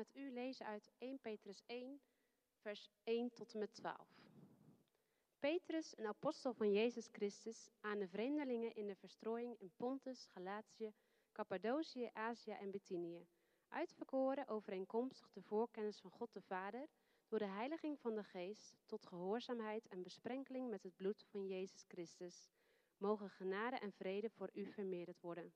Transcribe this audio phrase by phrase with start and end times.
[0.00, 2.00] met u lezen uit 1 Petrus 1,
[2.56, 3.96] vers 1 tot en met 12.
[5.38, 10.92] Petrus, een apostel van Jezus Christus, aan de vreemdelingen in de verstrooiing in Pontus, Galatië,
[11.32, 13.26] Cappadocië, Azië en Bithynië,
[13.68, 16.88] uitverkoren overeenkomstig de voorkennis van God de Vader,
[17.28, 21.84] door de heiliging van de Geest, tot gehoorzaamheid en besprenkeling met het bloed van Jezus
[21.88, 22.50] Christus,
[22.96, 25.52] mogen genade en vrede voor u vermeerderd worden.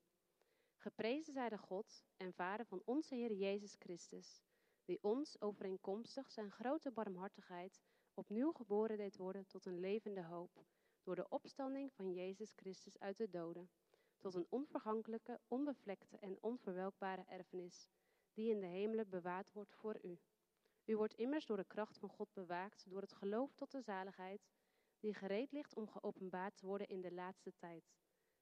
[0.85, 4.43] Geprezen zij de God en Vader van onze Heer Jezus Christus,
[4.85, 7.81] die ons overeenkomstig zijn grote barmhartigheid
[8.15, 10.65] opnieuw geboren deed worden tot een levende hoop,
[11.03, 13.71] door de opstanding van Jezus Christus uit de doden,
[14.19, 17.89] tot een onvergankelijke, onbevlekte en onverwelkbare erfenis,
[18.33, 20.19] die in de hemelen bewaard wordt voor u.
[20.85, 24.49] U wordt immers door de kracht van God bewaakt door het geloof tot de zaligheid,
[24.99, 27.95] die gereed ligt om geopenbaard te worden in de laatste tijd.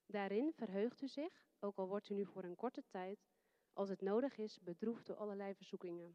[0.06, 3.28] Daarin verheugt u zich, ook al wordt u nu voor een korte tijd,
[3.72, 6.14] als het nodig is, bedroefd door allerlei verzoekingen.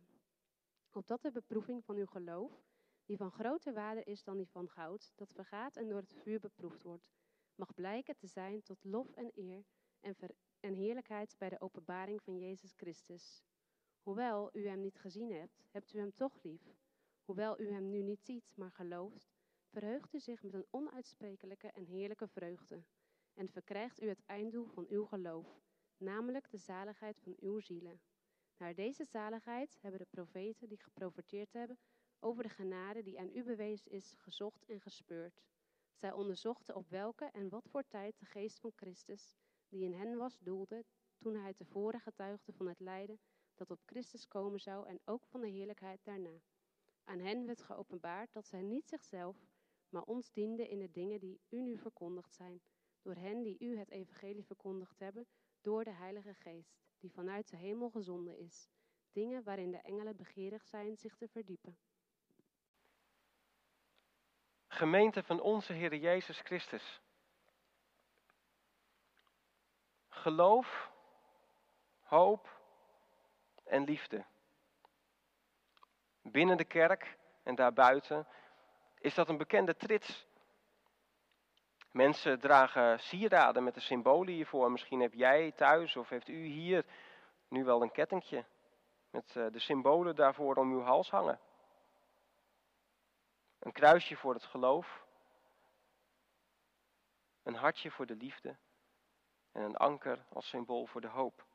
[0.92, 2.66] Opdat de beproeving van uw geloof,
[3.06, 6.40] die van groter waarde is dan die van goud, dat vergaat en door het vuur
[6.40, 7.10] beproefd wordt,
[7.56, 9.66] mag blijken te zijn tot lof en eer
[10.00, 10.16] en,
[10.60, 13.44] en heerlijkheid bij de openbaring van Jezus Christus.
[14.02, 16.76] Hoewel u hem niet gezien hebt, hebt u hem toch lief.
[17.24, 21.86] Hoewel u hem nu niet ziet, maar gelooft, verheugt u zich met een onuitsprekelijke en
[21.86, 22.84] heerlijke vreugde
[23.38, 25.62] en verkrijgt u het einddoel van uw geloof,
[25.98, 28.00] namelijk de zaligheid van uw zielen.
[28.58, 31.78] Naar deze zaligheid hebben de profeten die geprofeteerd hebben
[32.20, 35.42] over de genade die aan u bewezen is, gezocht en gespeurd.
[35.94, 39.36] Zij onderzochten op welke en wat voor tijd de geest van Christus,
[39.70, 40.86] die in hen was, doelde,
[41.18, 43.20] toen hij tevoren getuigde van het lijden
[43.56, 46.42] dat op Christus komen zou en ook van de heerlijkheid daarna.
[47.04, 49.48] Aan hen werd geopenbaard dat zij niet zichzelf,
[49.90, 52.62] maar ons dienden in de dingen die u nu verkondigd zijn,
[53.08, 55.28] door hen die u het evangelie verkondigd hebben,
[55.62, 58.70] door de Heilige Geest, die vanuit de hemel gezonden is,
[59.12, 61.78] dingen waarin de engelen begeerig zijn zich te verdiepen.
[64.68, 67.02] Gemeente van onze Heer Jezus Christus.
[70.08, 70.92] Geloof,
[72.00, 72.62] hoop
[73.64, 74.26] en liefde.
[76.22, 78.28] Binnen de kerk en daarbuiten
[79.00, 80.27] is dat een bekende trits
[81.98, 84.72] Mensen dragen sieraden met de symbolen hiervoor.
[84.72, 86.86] Misschien heb jij thuis of heeft u hier
[87.48, 88.46] nu wel een kettingje
[89.10, 91.40] met eh, de symbolen daarvoor om uw hals hangen.
[93.60, 95.06] Een kruisje voor het geloof.
[97.44, 98.56] Een hartje voor de liefde.
[99.52, 101.46] En een anker als symbool voor de hoop.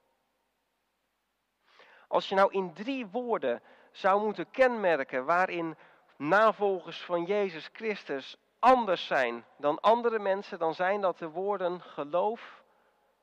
[2.08, 5.76] Als je nou in drie woorden zou moeten kenmerken waarin
[6.16, 12.62] navolgers van Jezus Christus anders zijn dan andere mensen, dan zijn dat de woorden geloof,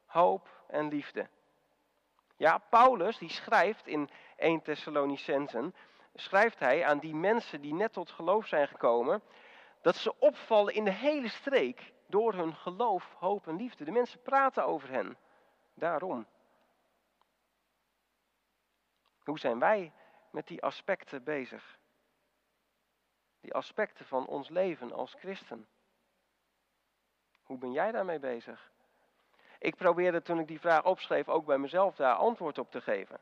[0.06, 1.28] hoop en liefde.
[2.38, 5.76] Ja, Paulus die schrijft in 1 Thessalonicensen,
[6.16, 9.22] schrijft hij aan die mensen die net tot geloof zijn gekomen,
[9.82, 13.84] dat ze opvallen in de hele streek door hun geloof, hoop en liefde.
[13.84, 15.18] De mensen praten over hen.
[15.74, 16.28] Daarom.
[19.24, 19.92] Hoe zijn wij
[20.32, 21.78] met die aspecten bezig?
[23.42, 25.68] Die aspecten van ons leven als christen.
[27.44, 28.72] Hoe ben jij daarmee bezig?
[29.60, 33.20] Ik probeerde toen ik die vraag opschreef ook bij mezelf daar antwoord op te geven.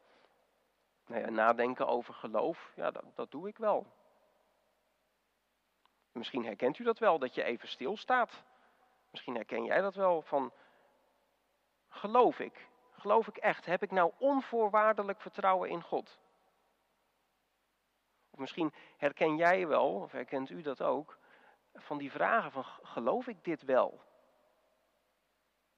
[1.06, 3.86] Nou ja, nadenken over geloof, ja, dat, dat doe ik wel.
[6.12, 8.44] Misschien herkent u dat wel, dat je even stilstaat.
[9.12, 10.52] Misschien herken jij dat wel van,
[11.90, 12.68] geloof ik?
[12.92, 13.66] Geloof ik echt?
[13.66, 16.18] Heb ik nou onvoorwaardelijk vertrouwen in God?
[18.38, 21.18] Misschien herken jij wel, of herkent u dat ook,
[21.74, 24.02] van die vragen van geloof ik dit wel?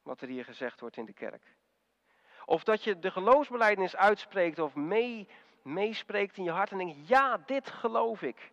[0.01, 1.55] Wat er hier gezegd wordt in de kerk.
[2.45, 5.27] Of dat je de geloofsbelijdenis uitspreekt of mee,
[5.61, 8.51] meespreekt in je hart en denkt, ja, dit geloof ik.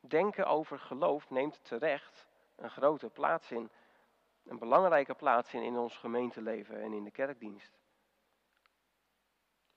[0.00, 2.26] Denken over geloof neemt terecht
[2.56, 3.70] een grote plaats in,
[4.44, 7.78] een belangrijke plaats in in ons gemeenteleven en in de kerkdienst.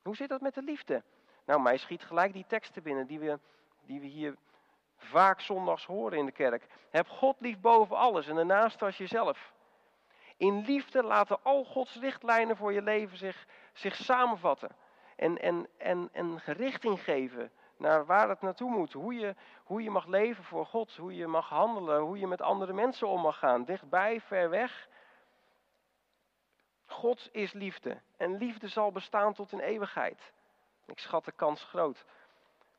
[0.07, 1.03] Hoe zit dat met de liefde?
[1.45, 3.39] Nou, mij schiet gelijk die teksten binnen die we,
[3.85, 4.35] die we hier
[4.97, 6.67] vaak zondags horen in de kerk.
[6.89, 9.53] Heb God lief boven alles en daarnaast als jezelf.
[10.37, 14.69] In liefde laten al Gods richtlijnen voor je leven zich, zich samenvatten.
[15.15, 18.93] En, en, en, en richting geven naar waar het naartoe moet.
[18.93, 22.41] Hoe je, hoe je mag leven voor God, hoe je mag handelen, hoe je met
[22.41, 23.65] andere mensen om mag gaan.
[23.65, 24.87] Dichtbij, ver weg.
[26.97, 30.33] God is liefde en liefde zal bestaan tot in eeuwigheid.
[30.85, 32.05] Ik schat de kans groot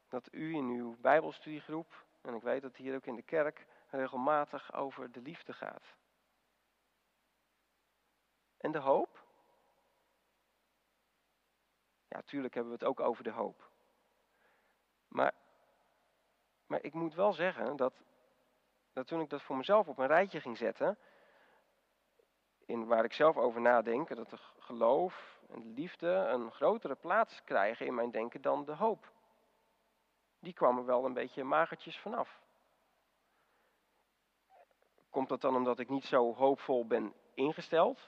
[0.09, 4.75] dat u in uw Bijbelstudiegroep, en ik weet dat hier ook in de kerk, regelmatig
[4.75, 5.85] over de liefde gaat.
[8.57, 9.25] En de hoop?
[12.09, 13.71] Ja, natuurlijk hebben we het ook over de hoop.
[15.09, 15.35] Maar,
[16.67, 18.03] maar ik moet wel zeggen dat,
[18.93, 20.99] dat toen ik dat voor mezelf op een rijtje ging zetten,
[22.69, 27.45] in waar ik zelf over nadenk, dat de geloof en de liefde een grotere plaats
[27.45, 29.13] krijgen in mijn denken dan de hoop.
[30.39, 32.41] Die kwamen wel een beetje magertjes vanaf.
[35.11, 38.01] Komt dat dan omdat ik niet zo hoopvol ben ingesteld?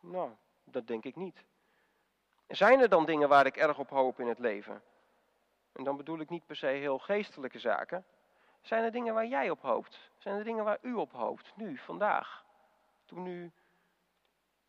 [0.00, 0.30] Nou,
[0.64, 1.44] dat denk ik niet.
[2.48, 4.82] Zijn er dan dingen waar ik erg op hoop in het leven?
[5.72, 8.04] En dan bedoel ik niet per se heel geestelijke zaken.
[8.60, 10.10] Zijn er dingen waar jij op hoopt?
[10.18, 12.44] Zijn er dingen waar u op hoopt, nu, vandaag?
[13.04, 13.52] Toen u,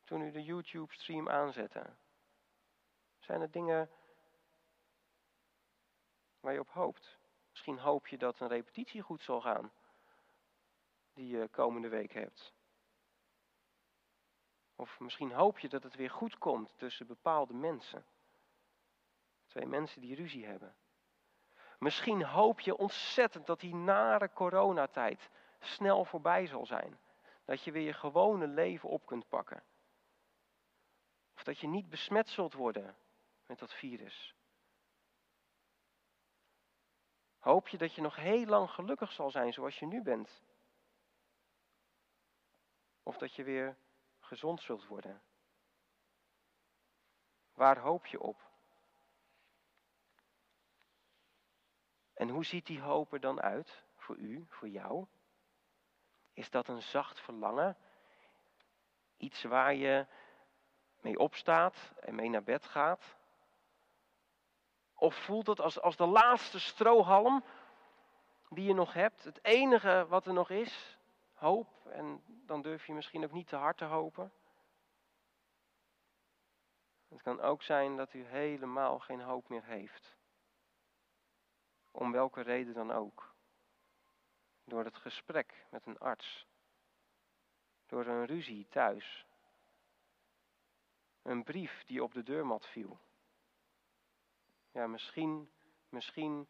[0.03, 1.85] toen u de YouTube-stream aanzette?
[3.19, 3.89] Zijn er dingen
[6.39, 7.17] waar je op hoopt?
[7.49, 9.71] Misschien hoop je dat een repetitie goed zal gaan,
[11.13, 12.53] die je komende week hebt.
[14.75, 18.05] Of misschien hoop je dat het weer goed komt tussen bepaalde mensen.
[19.45, 20.75] Twee mensen die ruzie hebben.
[21.77, 25.29] Misschien hoop je ontzettend dat die nare coronatijd
[25.59, 26.99] snel voorbij zal zijn.
[27.45, 29.63] Dat je weer je gewone leven op kunt pakken.
[31.35, 32.95] Of dat je niet besmet zult worden
[33.45, 34.35] met dat virus.
[37.39, 40.41] Hoop je dat je nog heel lang gelukkig zal zijn zoals je nu bent?
[43.03, 43.77] Of dat je weer
[44.19, 45.21] gezond zult worden?
[47.53, 48.46] Waar hoop je op?
[52.17, 55.05] En hoe ziet die hoop er dan uit voor u, voor jou?
[56.33, 57.77] Is dat een zacht verlangen?
[59.17, 60.05] Iets waar je
[61.01, 63.15] mee opstaat en mee naar bed gaat?
[64.93, 67.43] Of voelt het als, als de laatste strohalm
[68.49, 70.97] die je nog hebt, het enige wat er nog is,
[71.33, 74.31] hoop, en dan durf je misschien ook niet te hard te hopen?
[77.07, 80.16] Het kan ook zijn dat u helemaal geen hoop meer heeft.
[81.91, 83.35] Om welke reden dan ook.
[84.63, 86.47] Door het gesprek met een arts.
[87.85, 89.25] Door een ruzie thuis.
[91.21, 92.99] Een brief die op de deurmat viel.
[94.71, 95.49] Ja, misschien,
[95.89, 96.47] misschien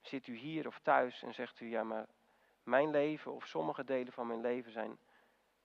[0.00, 2.06] zit u hier of thuis en zegt u, ja, maar
[2.62, 4.98] mijn leven of sommige delen van mijn leven zijn,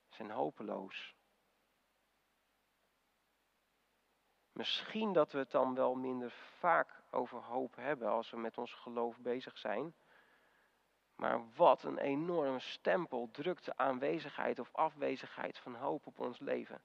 [0.09, 1.15] zijn hopeloos.
[4.51, 8.73] Misschien dat we het dan wel minder vaak over hoop hebben als we met ons
[8.73, 9.93] geloof bezig zijn.
[11.15, 16.81] Maar wat een enorme stempel drukt de aanwezigheid of afwezigheid van hoop op ons leven.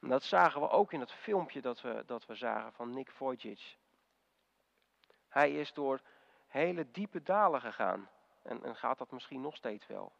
[0.00, 3.10] En dat zagen we ook in het filmpje dat we, dat we zagen van Nick
[3.10, 3.78] Vujicic.
[5.28, 6.00] Hij is door
[6.46, 8.08] hele diepe dalen gegaan.
[8.42, 10.12] En, en gaat dat misschien nog steeds wel.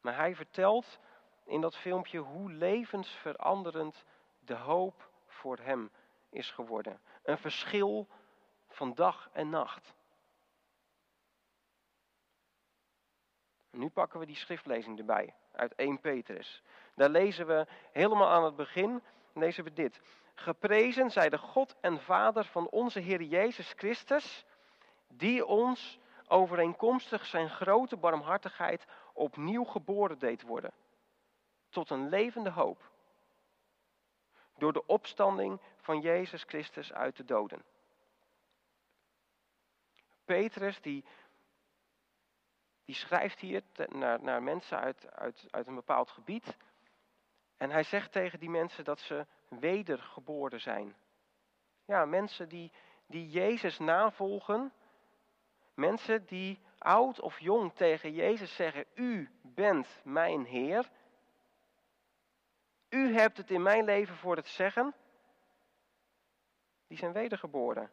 [0.00, 0.98] Maar hij vertelt
[1.44, 4.04] in dat filmpje hoe levensveranderend
[4.38, 5.90] de hoop voor hem
[6.34, 7.00] is geworden.
[7.22, 8.08] Een verschil
[8.68, 9.94] van dag en nacht.
[13.70, 16.62] Nu pakken we die schriftlezing erbij uit 1 Petrus.
[16.94, 20.00] Daar lezen we helemaal aan het begin, lezen we dit.
[20.34, 24.44] Geprezen zij de God en Vader van onze Heer Jezus Christus,
[25.08, 25.98] die ons
[26.28, 30.72] overeenkomstig zijn grote barmhartigheid opnieuw geboren deed worden.
[31.68, 32.90] Tot een levende hoop.
[34.58, 37.64] Door de opstanding van Jezus Christus uit de doden.
[40.24, 41.04] Petrus die,
[42.84, 46.56] die schrijft hier naar, naar mensen uit, uit, uit een bepaald gebied.
[47.56, 50.96] En hij zegt tegen die mensen dat ze wedergeboren zijn.
[51.84, 52.72] Ja, mensen die,
[53.06, 54.72] die Jezus navolgen.
[55.74, 60.90] Mensen die oud of jong tegen Jezus zeggen, u bent mijn Heer.
[62.88, 64.94] U hebt het in mijn leven voor het zeggen.
[66.86, 67.90] Die zijn wedergeboren.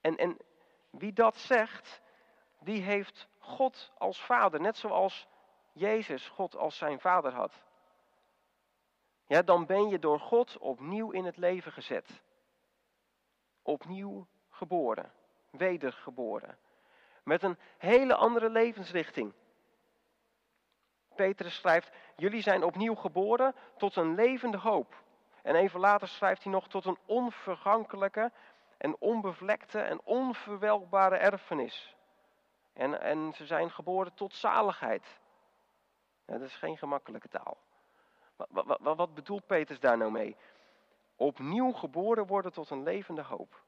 [0.00, 0.36] En, en
[0.90, 2.00] wie dat zegt,
[2.60, 4.60] die heeft God als vader.
[4.60, 5.28] Net zoals
[5.72, 7.62] Jezus God als zijn vader had.
[9.26, 12.22] Ja, dan ben je door God opnieuw in het leven gezet.
[13.62, 15.12] Opnieuw geboren,
[15.50, 16.58] wedergeboren.
[17.24, 19.32] Met een hele andere levensrichting.
[21.14, 25.02] Petrus schrijft, jullie zijn opnieuw geboren tot een levende hoop.
[25.48, 28.32] En even later schrijft hij nog tot een onvergankelijke
[28.76, 31.96] en onbevlekte en onverwelkbare erfenis.
[32.72, 35.20] En, en ze zijn geboren tot zaligheid.
[36.24, 37.56] dat is geen gemakkelijke taal.
[38.36, 40.36] Wat, wat, wat bedoelt Petrus daar nou mee?
[41.16, 43.62] Opnieuw geboren worden tot een levende hoop.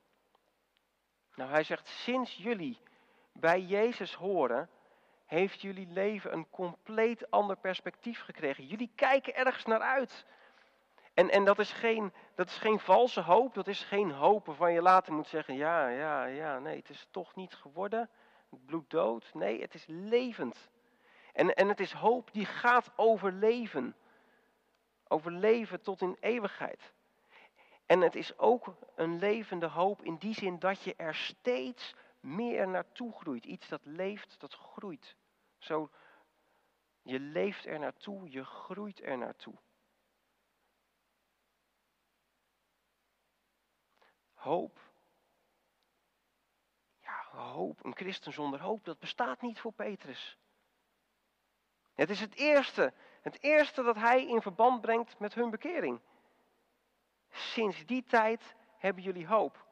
[1.35, 2.81] Nou, hij zegt, sinds jullie
[3.33, 4.69] bij Jezus horen,
[5.27, 8.67] heeft jullie leven een compleet ander perspectief gekregen.
[8.67, 10.27] Jullie kijken ergens naar uit.
[11.15, 14.73] En, en dat, is geen, dat is geen valse hoop, dat is geen hoop waarvan
[14.73, 18.11] je later moet zeggen, ja, ja, ja, nee, het is toch niet geworden.
[18.51, 19.31] Het bloed dood.
[19.35, 20.69] Nee, het is levend.
[21.33, 23.97] En, en het is hoop die gaat over leven.
[25.09, 26.93] Over leven tot in eeuwigheid.
[27.87, 32.69] En het is ook een levende hoop in die zin dat je er steeds meer
[32.69, 33.45] naartoe groeit.
[33.45, 35.17] Iets dat leeft, dat groeit.
[35.59, 35.91] Zo,
[37.03, 39.55] je leeft er naartoe, je groeit er naartoe.
[44.41, 44.79] Hoop.
[47.01, 47.85] Ja, hoop.
[47.85, 50.39] Een christen zonder hoop, dat bestaat niet voor Petrus.
[51.95, 52.93] Het is het eerste,
[53.23, 56.01] het eerste dat hij in verband brengt met hun bekering.
[57.31, 59.65] Sinds die tijd hebben jullie hoop.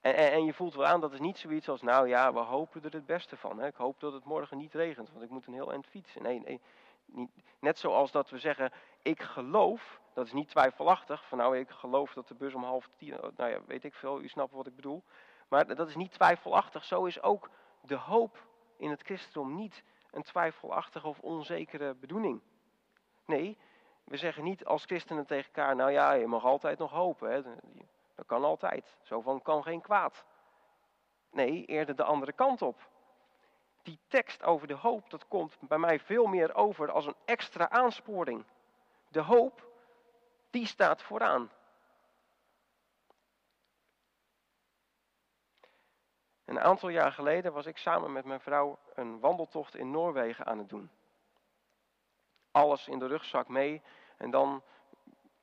[0.00, 2.38] En, en, en, je voelt wel aan, dat is niet zoiets als, nou ja, we
[2.38, 3.58] hopen er het beste van.
[3.58, 3.66] Hè?
[3.66, 6.22] Ik hoop dat het morgen niet regent, want ik moet een heel eind fietsen.
[6.22, 6.60] Nee, nee,
[7.04, 8.72] niet, net zoals dat we zeggen,
[9.02, 11.28] ik geloof, dat is niet twijfelachtig.
[11.28, 14.20] Van nou, ik geloof dat de bus om half tien, nou ja, weet ik veel,
[14.20, 15.02] u snapt wat ik bedoel.
[15.48, 16.84] Maar dat is niet twijfelachtig.
[16.84, 17.50] Zo is ook
[17.80, 22.40] de hoop in het christendom niet een twijfelachtige of onzekere bedoeling.
[23.26, 23.58] Nee,
[24.04, 27.30] we zeggen niet als christenen tegen elkaar, nou ja, je mag altijd nog hopen.
[27.30, 27.42] Hè?
[28.14, 28.96] Dat kan altijd.
[29.02, 30.24] Zo van kan geen kwaad.
[31.30, 32.88] Nee, eerder de andere kant op.
[33.82, 37.70] Die tekst over de hoop, dat komt bij mij veel meer over als een extra
[37.70, 38.44] aansporing.
[39.08, 39.71] De hoop,
[40.52, 41.50] die staat vooraan.
[46.44, 50.58] Een aantal jaar geleden was ik samen met mijn vrouw een wandeltocht in Noorwegen aan
[50.58, 50.90] het doen.
[52.50, 53.82] Alles in de rugzak mee
[54.16, 54.62] en dan,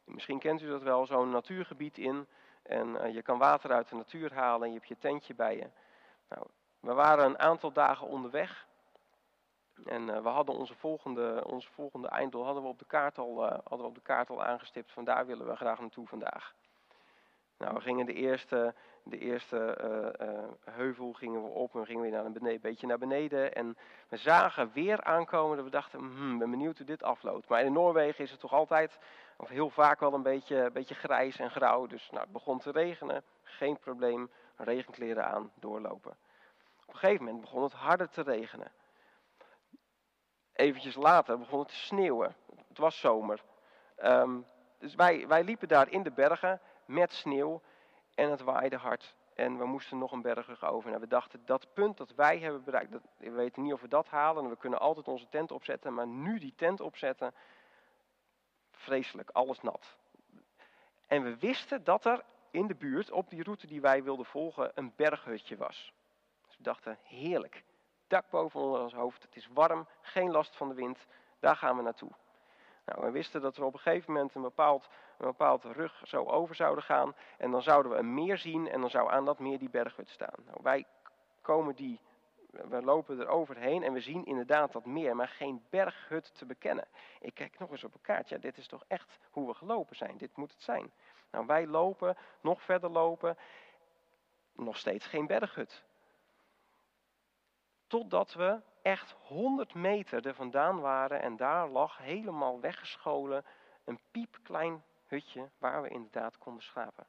[0.03, 2.27] misschien kent u dat wel, zo'n natuurgebied in.
[2.61, 5.55] En eh, je kan water uit de natuur halen en je hebt je tentje bij
[5.55, 5.69] je.
[6.27, 6.47] Nou,
[6.79, 8.67] we waren een aantal dagen onderweg.
[9.85, 13.43] En uh, we hadden onze volgende, onze volgende einddoel hadden we op de kaart al,
[13.43, 14.91] uh, hadden we op de kaart al aangestipt.
[14.91, 16.53] Van daar willen we graag naartoe vandaag.
[17.59, 19.77] Nou, we gingen de eerste, de eerste
[20.21, 23.55] uh, heuvel gingen we op en gingen weer naar een beetje naar beneden.
[23.55, 27.47] En we zagen weer aankomen dat we dachten, hmm, ben benieuwd hoe dit afloopt.
[27.47, 28.99] Maar in Noorwegen is het toch altijd,
[29.37, 31.87] of heel vaak wel een beetje, beetje grijs en grauw.
[31.87, 36.11] Dus nou, het begon te regenen, geen probleem, regenkleren aan, doorlopen.
[36.85, 38.71] Op een gegeven moment begon het harder te regenen.
[40.59, 42.35] Eventjes later begon het te sneeuwen.
[42.67, 43.43] Het was zomer.
[44.03, 44.45] Um,
[44.77, 47.61] dus wij, wij liepen daar in de bergen met sneeuw
[48.15, 49.15] en het waaide hard.
[49.33, 50.93] En we moesten nog een berg over.
[50.93, 53.87] En we dachten, dat punt dat wij hebben bereikt, dat, we weten niet of we
[53.87, 54.43] dat halen.
[54.43, 57.33] En we kunnen altijd onze tent opzetten, maar nu die tent opzetten,
[58.71, 59.97] vreselijk, alles nat.
[61.07, 64.71] En we wisten dat er in de buurt, op die route die wij wilden volgen,
[64.75, 65.93] een berghutje was.
[66.47, 67.63] Dus we dachten, heerlijk,
[68.09, 71.05] dak boven ons hoofd, het is warm, geen last van de wind,
[71.39, 72.11] daar gaan we naartoe.
[72.85, 76.25] Nou, we wisten dat we op een gegeven moment een bepaald, een bepaald rug zo
[76.25, 77.15] over zouden gaan.
[77.37, 80.09] En dan zouden we een meer zien en dan zou aan dat meer die berghut
[80.09, 80.43] staan.
[80.45, 80.85] Nou, wij
[81.41, 81.99] komen die,
[82.51, 86.87] we lopen er overheen en we zien inderdaad dat meer, maar geen berghut te bekennen.
[87.19, 88.29] Ik kijk nog eens op een kaart.
[88.29, 90.17] Ja, dit is toch echt hoe we gelopen zijn.
[90.17, 90.91] Dit moet het zijn.
[91.31, 93.37] Nou, wij lopen, nog verder lopen,
[94.53, 95.83] nog steeds geen berghut.
[97.89, 103.45] Totdat we echt 100 meter er vandaan waren en daar lag helemaal weggescholen
[103.85, 107.07] een piepklein hutje waar we inderdaad konden slapen.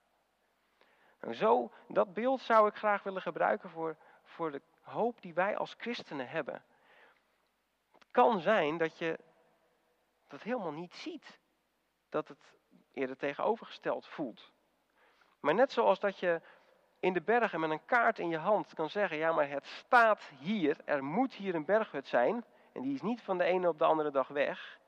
[1.18, 5.56] En zo, dat beeld zou ik graag willen gebruiken voor, voor de hoop die wij
[5.56, 6.64] als christenen hebben.
[7.92, 9.18] Het kan zijn dat je
[10.28, 11.38] dat helemaal niet ziet.
[12.08, 12.54] Dat het
[12.92, 14.52] eerder tegenovergesteld voelt.
[15.40, 16.40] Maar net zoals dat je
[17.00, 20.30] in de bergen met een kaart in je hand kan zeggen, ja maar het staat
[20.38, 22.44] hier, er moet hier een berghut zijn.
[22.72, 24.78] En die is niet van de ene op de andere dag weg.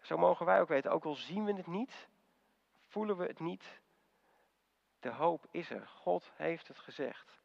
[0.00, 2.08] Zo mogen wij ook weten, ook al zien we het niet,
[2.86, 3.80] voelen we het niet,
[5.00, 5.86] de hoop is er.
[5.86, 7.40] God heeft het gezegd.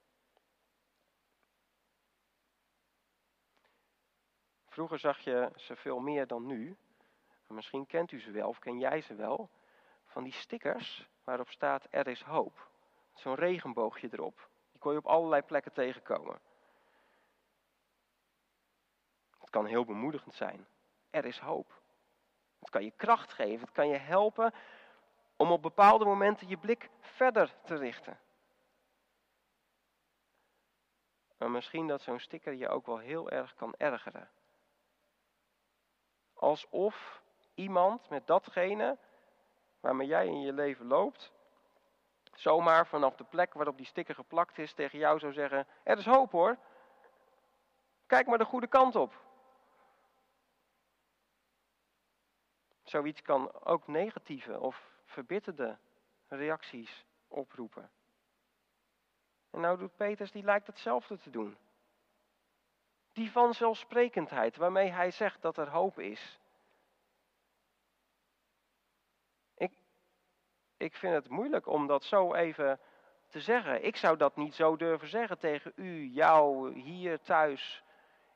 [4.66, 6.78] Vroeger zag je ze veel meer dan nu.
[7.48, 9.50] Misschien kent u ze wel of ken jij ze wel.
[10.06, 12.72] Van die stickers waarop staat er is hoop.
[13.14, 14.50] Zo'n regenboogje erop.
[14.72, 16.40] Die kon je op allerlei plekken tegenkomen.
[19.40, 20.68] Het kan heel bemoedigend zijn.
[21.10, 21.82] Er is hoop.
[22.60, 23.66] Het kan je kracht geven.
[23.66, 24.54] Het kan je helpen
[25.36, 28.20] om op bepaalde momenten je blik verder te richten.
[31.38, 34.30] Maar misschien dat zo'n sticker je ook wel heel erg kan ergeren.
[36.34, 37.22] Alsof
[37.54, 38.98] iemand met datgene
[39.80, 41.32] waarmee jij in je leven loopt,
[42.34, 46.06] zomaar vanaf de plek waarop die sticker geplakt is tegen jou zou zeggen: Er is
[46.06, 46.58] hoop hoor.
[48.06, 49.22] Kijk maar de goede kant op.
[52.84, 55.78] Zoiets kan ook negatieve of verbitterde
[56.28, 57.92] reacties oproepen.
[59.50, 61.58] En nou doet Peters, die lijkt hetzelfde te doen.
[63.12, 66.40] Die vanzelfsprekendheid waarmee hij zegt dat er hoop is.
[70.84, 72.80] Ik vind het moeilijk om dat zo even
[73.28, 73.86] te zeggen.
[73.86, 77.84] Ik zou dat niet zo durven zeggen tegen u, jou, hier thuis,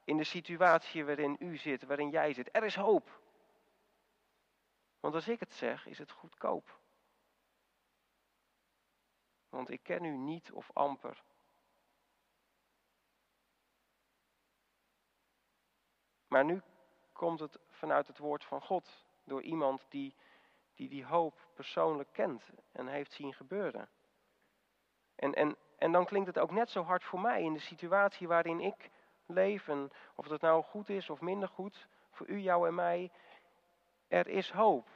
[0.03, 2.49] in de situatie waarin u zit, waarin jij zit.
[2.55, 3.21] Er is hoop.
[4.99, 6.79] Want als ik het zeg, is het goedkoop.
[9.49, 11.23] Want ik ken u niet of amper.
[16.27, 16.61] Maar nu
[17.13, 20.15] komt het vanuit het woord van God, door iemand die
[20.77, 23.89] die, die hoop persoonlijk kent en heeft zien gebeuren.
[25.15, 28.27] En, en, en dan klinkt het ook net zo hard voor mij in de situatie
[28.27, 28.89] waarin ik
[29.25, 29.67] leef.
[29.67, 33.11] En of dat nou goed is of minder goed, voor u, jou en mij.
[34.07, 34.87] Er is hoop.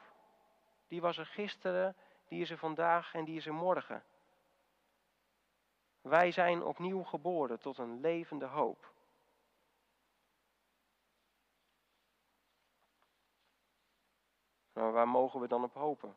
[0.87, 1.95] Die was er gisteren,
[2.27, 4.03] die is er vandaag en die is er morgen.
[6.01, 8.90] Wij zijn opnieuw geboren tot een levende hoop.
[14.73, 16.15] Waar mogen we dan op hopen?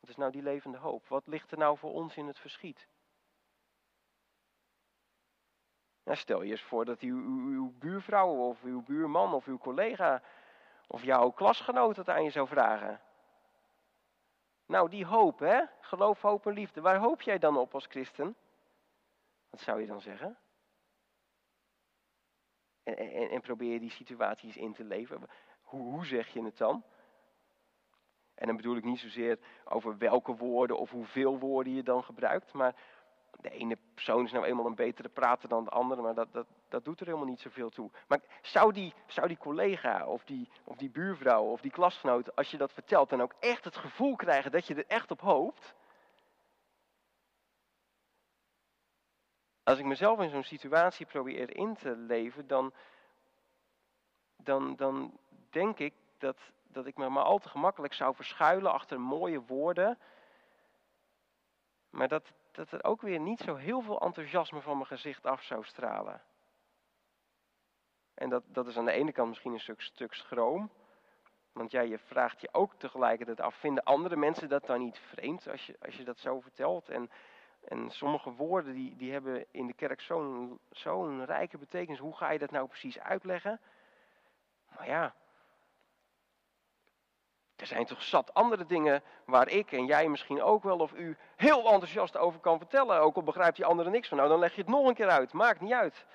[0.00, 1.08] Wat is nou die levende hoop?
[1.08, 2.86] Wat ligt er nou voor ons in het verschiet?
[6.04, 10.22] Stel je eens voor dat uw, uw, uw, buurvrouw of uw buurman of uw collega
[10.86, 13.00] of jouw klasgenoot het aan je zou vragen.
[14.66, 15.62] Nou, die hoop, hè?
[15.80, 16.80] Geloof, hoop en liefde.
[16.80, 18.36] Waar hoop jij dan op als christen?
[19.50, 20.38] Wat zou je dan zeggen?
[22.82, 25.28] En, en, en probeer je die situaties in te leven.
[25.76, 26.84] Hoe, zeg je het dan?
[28.34, 32.52] En dan bedoel ik niet zozeer over welke woorden of hoeveel woorden je dan gebruikt.
[32.52, 32.74] Maar
[33.40, 36.46] de ene persoon is nou eenmaal een betere prater dan de andere, maar dat, dat,
[36.68, 37.90] dat doet er helemaal niet zoveel toe.
[38.08, 42.50] Maar zou die, zou die collega of die, of die buurvrouw of die klasgenoot, als
[42.50, 45.74] je dat vertelt, dan ook echt het gevoel krijgen dat je er echt op hoopt?
[49.62, 52.72] Als ik mezelf in zo'n situatie probeer in te leven, dan,
[54.36, 55.18] dan, dan
[55.54, 56.38] denk ik dat,
[56.68, 59.98] dat ik me maar al te gemakkelijk zou verschuilen achter mooie woorden.
[61.90, 65.42] Maar dat, dat er ook weer niet zo heel veel enthousiasme van mijn gezicht af
[65.42, 66.22] zou stralen.
[68.14, 70.70] En dat, dat is aan de ene kant misschien een stuk, stuk schroom.
[71.52, 75.48] Want ja, je vraagt je ook tegelijkertijd af, vinden andere mensen dat dan niet vreemd
[75.48, 76.88] als je, als je dat zo vertelt?
[76.88, 77.10] En,
[77.64, 81.98] en sommige woorden die, die hebben in de kerk zo'n zo'n rijke betekenis.
[81.98, 83.60] Hoe ga je dat nou precies uitleggen?
[84.76, 85.14] Maar ja,
[87.56, 91.16] er zijn toch zat andere dingen waar ik en jij misschien ook wel of u
[91.36, 93.00] heel enthousiast over kan vertellen.
[93.00, 94.16] Ook al begrijpt die andere niks van.
[94.16, 95.32] Nou, dan leg je het nog een keer uit.
[95.32, 96.06] Maakt niet uit.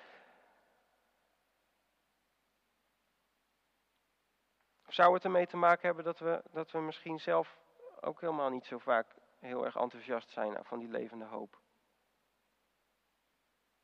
[4.88, 7.58] Zou het ermee te maken hebben dat we, dat we misschien zelf
[8.02, 11.60] ook helemaal niet zo vaak heel erg enthousiast zijn van die levende hoop?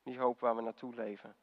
[0.02, 1.36] Die hoop waar we naartoe leven.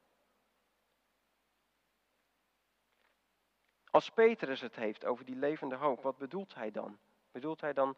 [3.94, 7.00] Als Petrus het heeft over die levende hoop, wat bedoelt hij dan?
[7.32, 7.98] Bedoelt hij dan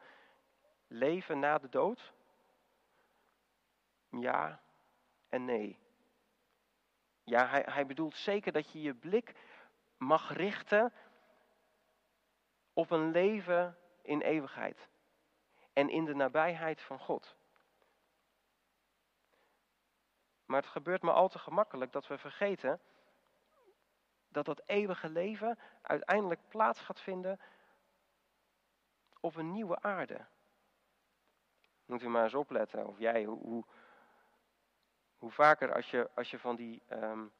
[0.87, 2.13] leven na de dood?
[4.09, 4.61] Ja
[5.29, 5.79] en nee.
[7.23, 9.33] Ja, hij, hij bedoelt zeker dat je je blik
[9.97, 10.93] mag richten
[12.73, 14.89] op een leven in eeuwigheid
[15.73, 17.35] en in de nabijheid van God.
[20.45, 22.81] Maar het gebeurt me al te gemakkelijk dat we vergeten
[24.35, 27.39] dat dat eeuwige leven uiteindelijk plaats gaat vinden
[29.19, 30.25] op een nieuwe aarde.
[31.85, 33.63] Moet u maar eens opletten, of jij, hoe, hoe,
[35.17, 37.31] hoe vaker als je, als je van die, um,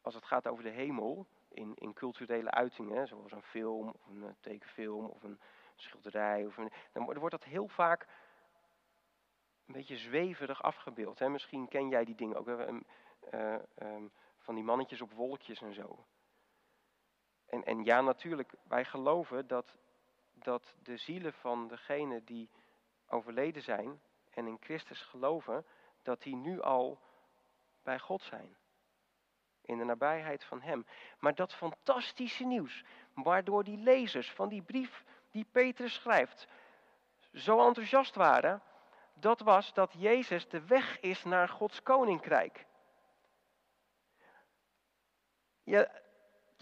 [0.00, 4.24] als het gaat over de hemel, in, in culturele uitingen, zoals een film, of een
[4.24, 5.40] eh, tekenfilm, of een
[5.74, 6.54] schilderij, of
[6.92, 8.06] dan wordt dat heel vaak
[9.66, 11.18] een beetje zweverig afgebeeld.
[11.18, 11.28] Hè?
[11.28, 16.04] Misschien ken jij die dingen ook, uh, um, van die mannetjes op wolkjes en zo.
[17.62, 19.76] En, ja, natuurlijk, wij geloven dat,
[20.32, 22.50] dat de zielen van degenen die
[23.08, 25.66] overleden zijn en in Christus geloven,
[26.02, 27.00] dat die nu al
[27.82, 28.56] bij God zijn.
[29.60, 30.86] In de nabijheid van Hem.
[31.18, 36.48] Maar dat fantastische nieuws, waardoor die lezers van die brief die Petrus schrijft,
[37.32, 38.62] zo enthousiast waren,
[39.14, 42.66] dat was dat Jezus de weg is naar Gods koninkrijk.
[45.62, 45.88] Ja,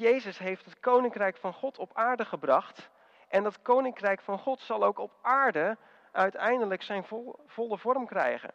[0.03, 2.91] Jezus heeft het koninkrijk van God op aarde gebracht.
[3.29, 5.77] En dat koninkrijk van God zal ook op aarde
[6.13, 7.05] uiteindelijk zijn
[7.47, 8.55] volle vorm krijgen.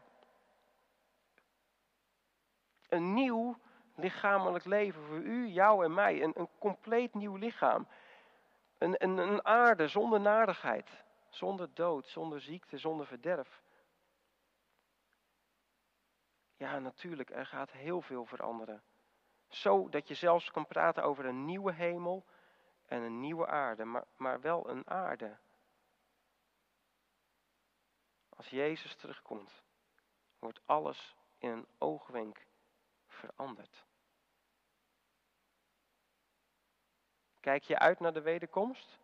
[2.89, 3.57] Een nieuw
[3.95, 6.23] lichamelijk leven voor u, jou en mij.
[6.23, 7.87] Een, een compleet nieuw lichaam.
[8.77, 13.61] Een, een, een aarde zonder nadigheid, zonder dood, zonder ziekte, zonder verderf.
[16.57, 18.83] Ja, natuurlijk, er gaat heel veel veranderen.
[19.49, 22.25] Zo dat je zelfs kan praten over een nieuwe hemel
[22.85, 25.37] en een nieuwe aarde, maar, maar wel een aarde.
[28.29, 29.63] Als Jezus terugkomt,
[30.39, 32.45] wordt alles in een oogwenk
[33.07, 33.85] veranderd.
[37.39, 38.99] Kijk je uit naar de wederkomst?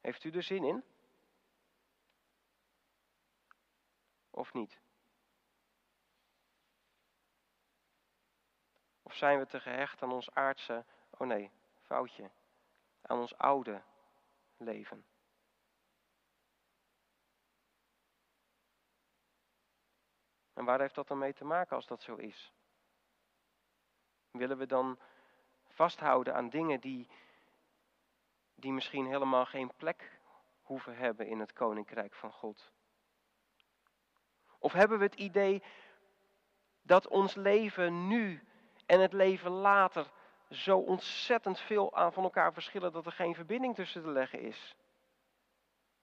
[0.00, 0.84] Heeft u er zin in?
[4.30, 4.80] Of niet?
[9.08, 12.30] Of zijn we te gehecht aan ons aardse, oh nee, foutje,
[13.02, 13.82] aan ons oude
[14.56, 15.06] leven?
[20.52, 22.52] En waar heeft dat dan mee te maken als dat zo is?
[24.30, 24.98] Willen we dan
[25.68, 27.08] vasthouden aan dingen die,
[28.54, 30.20] die misschien helemaal geen plek
[30.62, 32.72] hoeven hebben in het koninkrijk van God?
[34.58, 35.62] Of hebben we het idee
[36.82, 38.47] dat ons leven nu
[38.88, 40.10] en het leven later
[40.50, 44.76] zo ontzettend veel aan van elkaar verschillen dat er geen verbinding tussen te leggen is?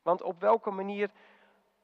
[0.02, 1.12] Want op welke manier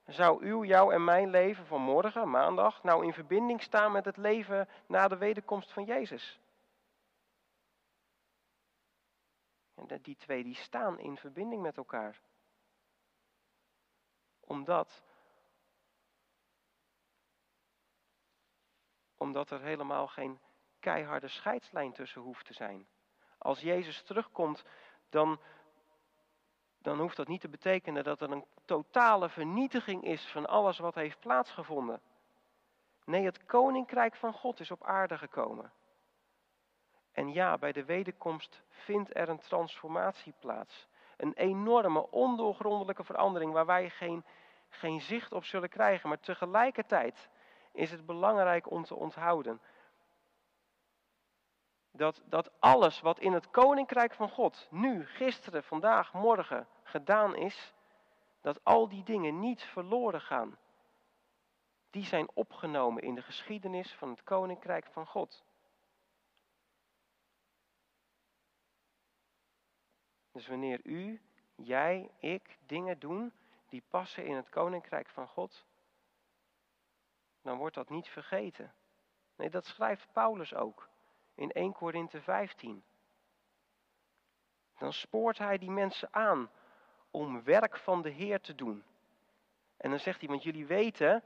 [0.06, 4.18] zou uw, jouw en mijn leven van morgen, maandag, nou in verbinding staan met het
[4.18, 6.40] leven na de wederkomst van Jezus?
[9.76, 12.22] En die twee die staan in verbinding met elkaar.
[14.40, 15.04] Omdat,
[19.18, 20.40] omdat er helemaal geen
[20.82, 22.88] keiharde scheidslijn tussen hoeft te zijn.
[23.38, 24.66] Als Jezus terugkomt,
[25.10, 25.40] dan,
[26.82, 30.96] dan hoeft dat niet te betekenen dat er een totale vernietiging is van alles wat
[30.96, 32.02] heeft plaatsgevonden.
[33.06, 35.72] Nee, het koninkrijk van God is op aarde gekomen.
[37.12, 40.88] En ja, bij de wederkomst vindt er een transformatie plaats.
[41.18, 44.26] Een enorme, ondoorgrondelijke verandering waar wij geen,
[44.70, 46.10] geen zicht op zullen krijgen.
[46.10, 47.30] Maar tegelijkertijd
[47.72, 49.62] is het belangrijk om te onthouden
[51.92, 57.74] dat, dat alles wat in het koninkrijk van God nu, gisteren, vandaag, morgen gedaan is,
[58.42, 60.58] dat al die dingen niet verloren gaan.
[61.90, 65.44] Die zijn opgenomen in de geschiedenis van het koninkrijk van God.
[70.32, 71.22] Dus wanneer u,
[71.56, 73.34] jij, ik dingen doen
[73.70, 75.66] die passen in het koninkrijk van God,
[77.42, 78.74] dan wordt dat niet vergeten.
[79.36, 80.90] Nee, dat schrijft Paulus ook
[81.42, 82.84] in 1 Korinthe 15.
[84.78, 86.50] Dan spoort hij die mensen aan
[87.12, 88.84] om werk van de Heer te doen.
[89.78, 91.24] En dan zegt hij, want jullie weten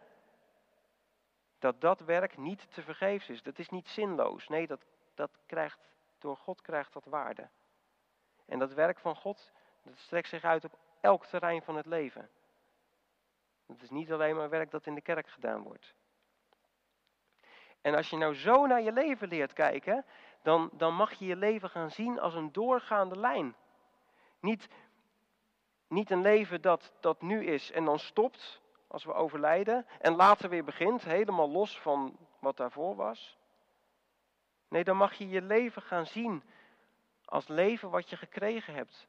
[1.60, 3.44] dat dat werk niet te vergeefs is.
[3.44, 4.48] Dat is niet zinloos.
[4.48, 5.80] Nee, dat, dat krijgt,
[6.18, 7.50] door God krijgt dat waarde.
[8.46, 9.52] En dat werk van God,
[9.84, 12.30] dat strekt zich uit op elk terrein van het leven.
[13.66, 15.94] Het is niet alleen maar werk dat in de kerk gedaan wordt.
[17.86, 20.06] En als je nou zo naar je leven leert kijken,
[20.42, 23.56] dan, dan mag je je leven gaan zien als een doorgaande lijn.
[24.40, 24.68] Niet,
[25.88, 30.50] niet een leven dat, dat nu is en dan stopt als we overlijden en later
[30.50, 33.38] weer begint, helemaal los van wat daarvoor was.
[34.68, 36.44] Nee, dan mag je je leven gaan zien
[37.26, 39.08] als leven wat je gekregen hebt.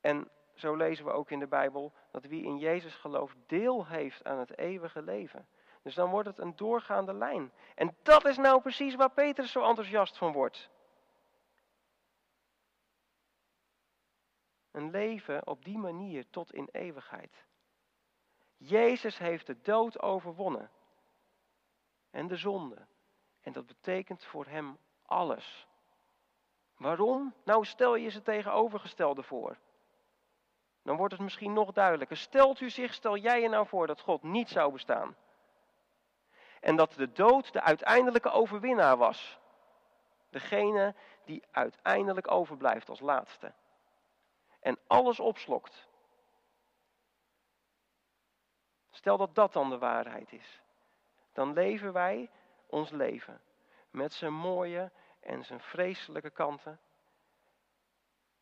[0.00, 4.24] En zo lezen we ook in de Bijbel dat wie in Jezus gelooft deel heeft
[4.24, 5.46] aan het eeuwige leven.
[5.82, 7.52] Dus dan wordt het een doorgaande lijn.
[7.74, 10.70] En dat is nou precies waar Petrus zo enthousiast van wordt.
[14.70, 17.44] Een leven op die manier tot in eeuwigheid.
[18.56, 20.70] Jezus heeft de dood overwonnen.
[22.10, 22.86] En de zonde.
[23.40, 25.66] En dat betekent voor hem alles.
[26.76, 27.34] Waarom?
[27.44, 29.56] Nou, stel je ze tegenovergestelde voor.
[30.82, 32.16] Dan wordt het misschien nog duidelijker.
[32.16, 35.16] Stelt u zich, stel jij je nou voor dat God niet zou bestaan.
[36.62, 39.38] En dat de dood de uiteindelijke overwinnaar was.
[40.30, 40.94] Degene
[41.24, 43.52] die uiteindelijk overblijft als laatste.
[44.60, 45.88] En alles opslokt.
[48.90, 50.60] Stel dat dat dan de waarheid is.
[51.32, 52.30] Dan leven wij
[52.66, 53.40] ons leven
[53.90, 56.80] met zijn mooie en zijn vreselijke kanten.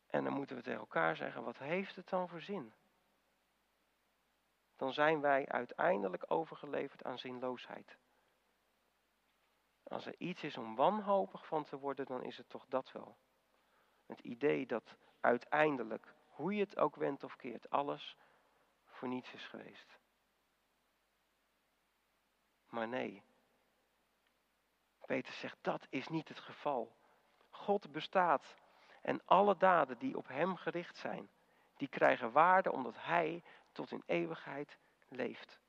[0.07, 2.73] En dan moeten we tegen elkaar zeggen, wat heeft het dan voor zin?
[4.75, 7.97] Dan zijn wij uiteindelijk overgeleverd aan zinloosheid.
[9.91, 13.17] Als er iets is om wanhopig van te worden, dan is het toch dat wel.
[14.05, 18.17] Het idee dat uiteindelijk, hoe je het ook wendt of keert, alles
[18.85, 19.99] voor niets is geweest.
[22.69, 23.23] Maar nee,
[25.05, 26.95] Peter zegt, dat is niet het geval.
[27.49, 28.55] God bestaat
[29.01, 31.29] en alle daden die op Hem gericht zijn,
[31.77, 34.77] die krijgen waarde omdat Hij tot in eeuwigheid
[35.07, 35.59] leeft.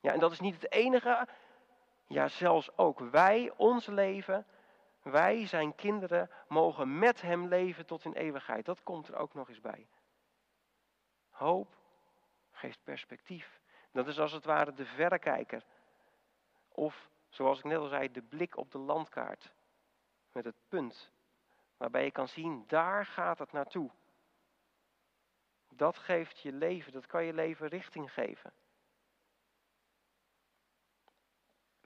[0.00, 1.28] Ja, en dat is niet het enige.
[2.06, 4.46] Ja, zelfs ook wij, ons leven,
[5.02, 8.64] wij, zijn kinderen, mogen met Hem leven tot in eeuwigheid.
[8.64, 9.86] Dat komt er ook nog eens bij.
[11.30, 11.76] Hoop
[12.50, 13.60] geeft perspectief.
[13.90, 15.64] Dat is als het ware de verrekijker.
[16.68, 19.52] Of, zoals ik net al zei, de blik op de landkaart.
[20.32, 21.10] Met het punt
[21.76, 23.90] waarbij je kan zien, daar gaat het naartoe.
[25.68, 28.52] Dat geeft je leven, dat kan je leven richting geven.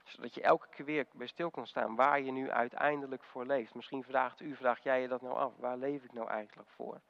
[0.07, 3.73] Zodat je elke keer weer bij stil kan staan waar je nu uiteindelijk voor leeft.
[3.73, 7.01] Misschien vraagt u, vraag jij je dat nou af, waar leef ik nou eigenlijk voor?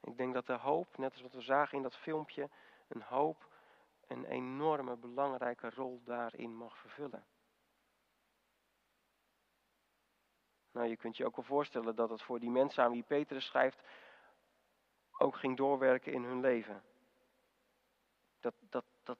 [0.00, 2.48] Ik denk dat de hoop, net als wat we zagen in dat filmpje,
[2.88, 3.48] een hoop
[4.10, 7.24] een enorme belangrijke rol daarin mag vervullen.
[10.72, 13.46] Nou, je kunt je ook wel voorstellen dat het voor die mensen aan wie Petrus
[13.46, 13.82] schrijft
[15.18, 16.82] ook ging doorwerken in hun leven.
[18.40, 19.18] Dat, dat, dat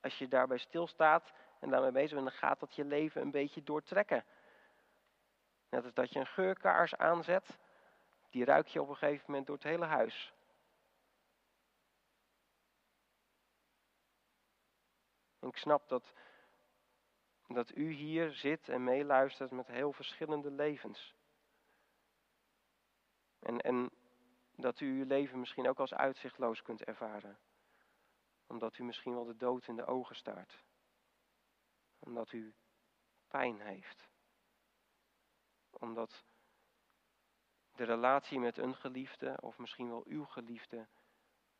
[0.00, 1.32] als je daarbij stilstaat
[1.62, 4.24] en daarmee bezig bent, dan gaat dat je leven een beetje doortrekken.
[5.68, 7.58] Net als dat je een geurkaars aanzet,
[8.30, 10.32] die ruik je op een gegeven moment door het hele huis.
[15.40, 16.12] ik snap dat,
[17.46, 21.14] dat u hier zit en meeluistert met heel verschillende levens.
[23.38, 23.90] En, en
[24.56, 27.38] dat u uw leven misschien ook als uitzichtloos kunt ervaren.
[28.46, 30.62] Omdat u misschien wel de dood in de ogen staart.
[32.04, 32.54] Omdat u
[33.28, 34.08] pijn heeft.
[35.70, 36.24] Omdat
[37.74, 40.88] de relatie met een geliefde, of misschien wel uw geliefde,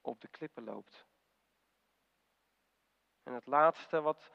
[0.01, 1.07] op de klippen loopt.
[3.23, 4.31] En het laatste wat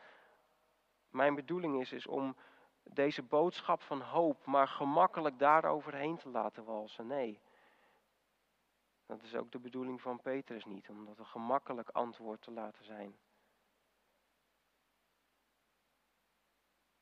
[1.09, 2.35] mijn bedoeling is, is om
[2.83, 7.07] deze boodschap van hoop maar gemakkelijk daaroverheen te laten walsen.
[7.07, 7.41] Nee,
[9.05, 12.85] dat is ook de bedoeling van Petrus niet, om dat een gemakkelijk antwoord te laten
[12.85, 13.17] zijn.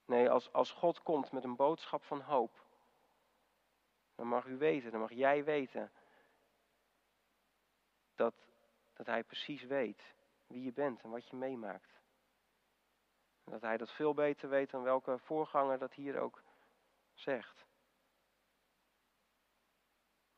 [0.05, 2.63] Nee, als, als God komt met een boodschap van hoop,
[4.15, 5.91] dan mag u weten, dan mag jij weten,
[8.15, 8.35] dat,
[8.93, 10.13] dat Hij precies weet
[10.47, 11.93] wie je bent en wat je meemaakt.
[13.43, 16.43] Dat hij dat veel beter weet dan welke voorganger dat hier ook
[17.13, 17.65] zegt.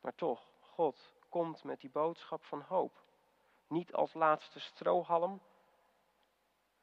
[0.00, 3.02] Maar toch, God komt met die boodschap van hoop.
[3.66, 5.42] Niet als laatste strohalm,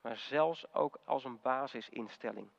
[0.02, 2.52] maar zelfs ook als een basisinstelling.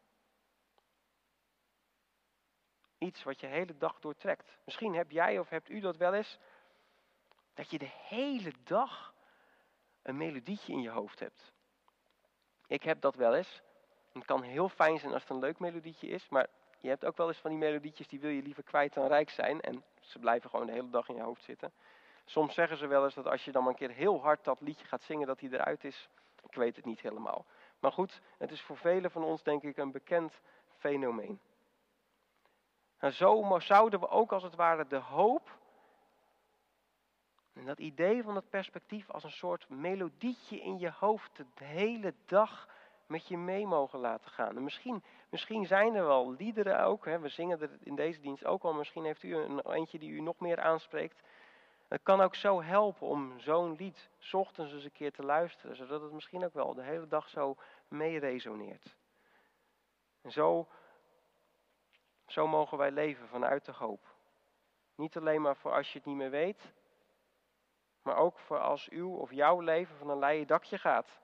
[2.99, 4.57] Iets wat je hele dag doortrekt.
[4.65, 6.39] Misschien heb jij of hebt u dat wel eens,
[7.55, 9.15] dat je de hele dag
[10.03, 11.53] een melodietje in je hoofd hebt.
[12.67, 13.63] Ik heb dat wel eens.
[14.13, 16.47] Het kan heel fijn zijn als het een leuk melodietje is, maar
[16.81, 19.31] je hebt ook wel eens van die melodietjes die wil je liever kwijt dan rijk
[19.31, 21.73] zijn en ze blijven gewoon de hele dag in je hoofd zitten.
[22.25, 24.87] Soms zeggen ze wel eens dat als je dan een keer heel hard dat liedje
[24.87, 26.09] gaat zingen, dat hij eruit is.
[26.49, 27.45] Ik weet het niet helemaal.
[27.79, 30.33] Maar goed, het is voor velen van ons denk ik een bekend
[30.79, 31.41] fenomeen.
[32.99, 35.59] En zo zouden we ook als het ware de hoop
[37.57, 42.15] en dat idee van het perspectief als een soort melodietje in je hoofd de hele
[42.25, 42.69] dag
[43.07, 44.57] met je mee mogen laten gaan.
[44.57, 48.45] En misschien, misschien zijn er wel liederen ook, hè, we zingen er in deze dienst
[48.45, 51.23] ook al, misschien heeft u een eentje die u nog meer aanspreekt.
[51.89, 55.77] Het kan ook zo helpen om zo'n lied s ochtends eens een keer te luisteren,
[55.77, 57.57] zodat het misschien ook wel de hele dag zo
[57.89, 58.95] mee resoneert.
[60.23, 60.69] En zo,
[62.27, 64.15] zo mogen wij leven vanuit de hoop.
[64.95, 66.73] Niet alleen maar voor als je het niet meer weet,
[68.03, 71.21] maar ook voor als uw of jouw leven van een leien dakje gaat.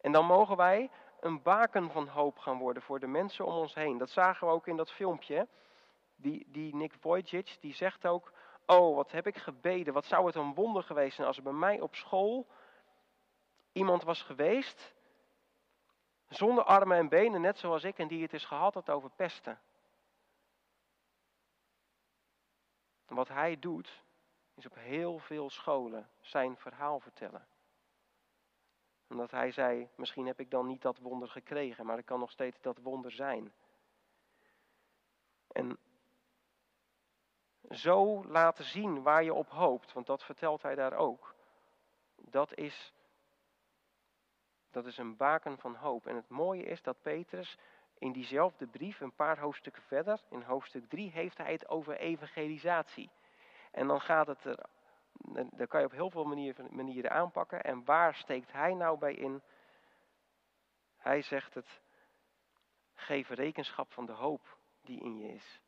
[0.00, 3.74] En dan mogen wij een baken van hoop gaan worden voor de mensen om ons
[3.74, 3.98] heen.
[3.98, 5.48] Dat zagen we ook in dat filmpje.
[6.16, 8.32] Die, die Nick Vujicic, die zegt ook,
[8.66, 11.52] oh wat heb ik gebeden, wat zou het een wonder geweest zijn als er bij
[11.52, 12.46] mij op school
[13.72, 14.94] iemand was geweest,
[16.28, 19.60] zonder armen en benen, net zoals ik, en die het is gehad had over pesten.
[23.06, 24.04] Wat hij doet,
[24.54, 27.46] is op heel veel scholen zijn verhaal vertellen.
[29.08, 32.30] Omdat hij zei, misschien heb ik dan niet dat wonder gekregen, maar het kan nog
[32.30, 33.52] steeds dat wonder zijn.
[35.48, 35.78] En
[37.70, 41.34] zo laten zien waar je op hoopt, want dat vertelt hij daar ook.
[42.16, 42.92] Dat is,
[44.70, 46.06] dat is een baken van hoop.
[46.06, 47.58] En het mooie is dat Petrus
[47.98, 53.10] in diezelfde brief, een paar hoofdstukken verder, in hoofdstuk 3, heeft hij het over evangelisatie.
[53.72, 54.66] En dan gaat het er,
[55.50, 57.62] daar kan je op heel veel manieren, manieren aanpakken.
[57.62, 59.42] En waar steekt hij nou bij in?
[60.96, 61.80] Hij zegt het,
[63.00, 65.60] Geef rekenschap van de hoop die in je is.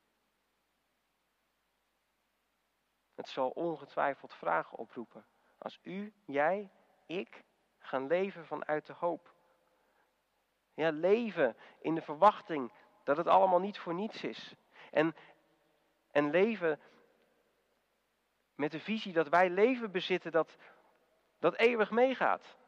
[3.15, 5.25] Het zal ongetwijfeld vragen oproepen.
[5.59, 6.71] Als u, jij,
[7.07, 7.45] ik
[7.81, 9.33] gaan leven vanuit de hoop.
[10.75, 12.73] Ja, leven in de verwachting
[13.05, 14.55] dat het allemaal niet voor niets is.
[14.91, 15.17] En,
[16.11, 16.81] en leven
[18.55, 20.57] met de visie dat wij leven bezitten dat,
[21.39, 22.59] dat eeuwig meegaat.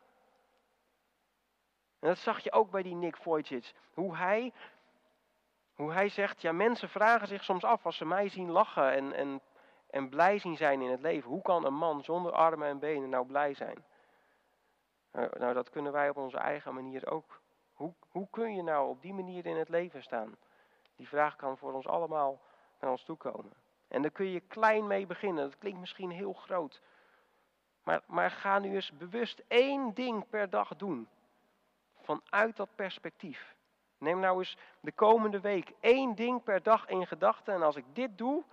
[1.99, 3.75] En dat zag je ook bij die Nick Vujicic.
[3.95, 4.53] Hoe hij,
[5.75, 9.13] hoe hij zegt, ja mensen vragen zich soms af als ze mij zien lachen en,
[9.13, 9.41] en,
[9.91, 11.31] en blij zien zijn in het leven.
[11.31, 13.85] Hoe kan een man zonder armen en benen nou blij zijn?
[15.13, 17.41] Nou, nou dat kunnen wij op onze eigen manier ook.
[17.73, 20.37] Hoe, hoe kun je nou op die manier in het leven staan?
[20.97, 22.41] Die vraag kan voor ons allemaal
[22.81, 23.53] naar ons toe komen.
[23.89, 25.45] En daar kun je klein mee beginnen.
[25.45, 26.81] Dat klinkt misschien heel groot.
[27.83, 31.09] Maar, maar ga nu eens bewust één ding per dag doen.
[32.01, 33.55] Vanuit dat perspectief.
[33.99, 37.55] Neem nou eens de komende week één ding per dag in gedachten.
[37.55, 38.45] En als ik dit doe,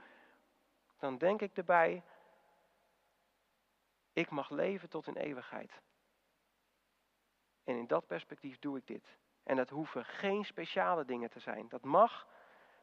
[0.99, 2.03] dan denk ik erbij,
[4.13, 5.71] ik mag leven tot in eeuwigheid.
[7.69, 9.17] En in dat perspectief doe ik dit.
[9.43, 11.69] En dat hoeven geen speciale dingen te zijn.
[11.69, 12.27] Dat mag,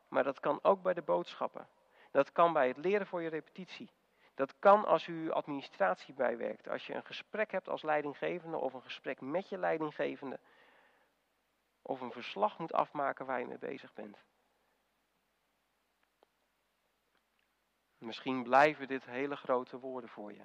[0.09, 1.69] maar dat kan ook bij de boodschappen.
[2.11, 3.91] Dat kan bij het leren voor je repetitie.
[4.35, 6.69] Dat kan als u administratie bijwerkt.
[6.69, 10.41] Als je een gesprek hebt als leidinggevende of een gesprek met je leidinggevende.
[11.83, 14.25] Of een verslag moet afmaken waar je mee bezig bent.
[17.99, 20.45] Misschien blijven dit hele grote woorden voor je.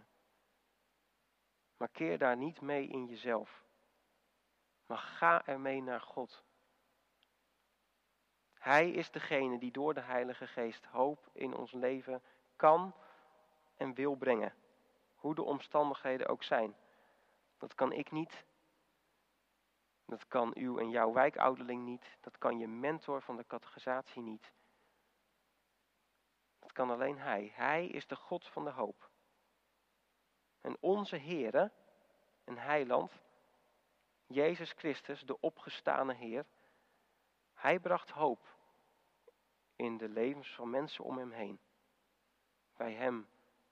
[1.77, 3.69] Maar keer daar niet mee in jezelf.
[4.91, 6.43] Maar ga ermee naar God.
[8.53, 12.21] Hij is degene die door de Heilige Geest hoop in ons leven
[12.55, 12.95] kan
[13.77, 14.53] en wil brengen.
[15.15, 16.75] Hoe de omstandigheden ook zijn.
[17.57, 18.45] Dat kan ik niet.
[20.05, 22.17] Dat kan uw en jouw wijkouderling niet.
[22.21, 24.51] Dat kan je mentor van de catechisatie niet.
[26.59, 27.51] Dat kan alleen Hij.
[27.55, 29.09] Hij is de God van de hoop.
[30.61, 31.71] En onze Heere
[32.43, 33.21] en Heiland,
[34.31, 36.45] Jezus Christus, de opgestane Heer,
[37.53, 38.55] Hij bracht hoop
[39.75, 41.59] in de levens van mensen om Hem heen.
[42.77, 43.29] Bij Hem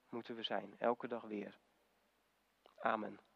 [0.08, 1.58] moeten we zijn, elke dag weer.
[2.78, 3.29] Amen.